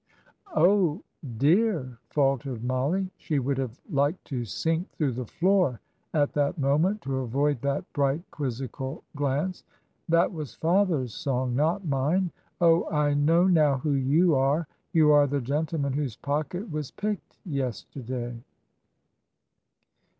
"Oh, 0.55 1.03
dear," 1.37 1.99
faltered 2.09 2.63
Mollie 2.63 3.11
she 3.17 3.37
would 3.37 3.59
have 3.59 3.79
liked 3.87 4.25
to 4.29 4.45
sink 4.45 4.89
through 4.89 5.11
the 5.11 5.27
floor 5.27 5.79
at 6.11 6.33
that 6.33 6.57
moment, 6.57 7.03
to 7.03 7.19
avoid 7.19 7.61
that 7.61 7.85
bright, 7.93 8.23
quizzical 8.31 9.03
glance; 9.15 9.63
"that 10.09 10.33
was 10.33 10.55
father's 10.55 11.13
song, 11.13 11.55
not 11.55 11.85
mine. 11.85 12.31
Oh, 12.59 12.89
I 12.89 13.13
know 13.13 13.45
now 13.45 13.77
who 13.77 13.91
you 13.91 14.33
are. 14.33 14.67
You 14.91 15.11
are 15.11 15.27
the 15.27 15.39
gentleman 15.39 15.93
whose 15.93 16.15
pocket 16.15 16.71
was 16.71 16.89
picked 16.89 17.37
yesterday." 17.45 18.41